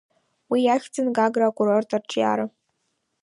Уи 0.51 0.59
иахьӡын 0.65 1.07
Гагра 1.15 1.47
акурорт 1.51 1.89
арҿиара. 1.97 2.45